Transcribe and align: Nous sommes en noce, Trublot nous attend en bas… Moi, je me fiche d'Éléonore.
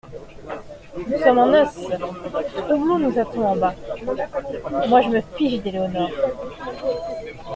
Nous 0.97 1.19
sommes 1.19 1.37
en 1.37 1.45
noce, 1.45 1.75
Trublot 2.57 2.97
nous 2.97 3.19
attend 3.19 3.51
en 3.51 3.55
bas… 3.55 3.75
Moi, 4.87 5.01
je 5.01 5.09
me 5.09 5.21
fiche 5.37 5.61
d'Éléonore. 5.61 6.09